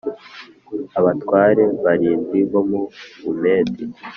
[0.99, 2.81] Abatware barindwi bo mu
[3.23, 3.83] Bumedi